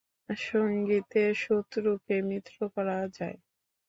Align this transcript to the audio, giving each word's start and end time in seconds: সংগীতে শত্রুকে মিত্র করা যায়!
সংগীতে 0.43 1.21
শত্রুকে 1.35 2.15
মিত্র 2.29 2.57
করা 2.75 2.97
যায়! 3.17 3.37